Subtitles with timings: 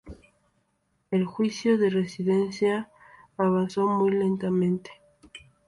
[1.11, 2.89] El juicio de residencia
[3.37, 4.89] avanzó muy lentamente.